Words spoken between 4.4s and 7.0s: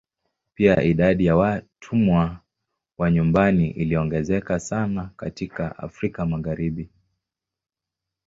sana katika Afrika Magharibi.